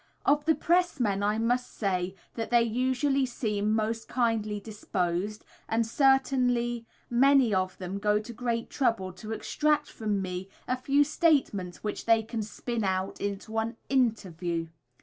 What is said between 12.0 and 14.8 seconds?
they can spin out into an "interview."